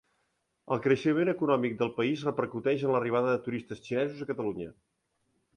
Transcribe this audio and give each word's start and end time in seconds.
El 0.75 0.79
creixement 0.85 1.31
econòmic 1.33 1.75
del 1.83 1.93
país 1.99 2.25
repercuteix 2.29 2.87
en 2.89 2.95
l'arribada 2.97 3.37
de 3.37 3.45
turistes 3.49 3.87
xinesos 3.91 4.25
a 4.27 4.31
Catalunya. 4.35 4.75